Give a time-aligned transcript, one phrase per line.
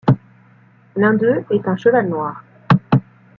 [0.95, 2.43] L'un d'eux est un cheval noir.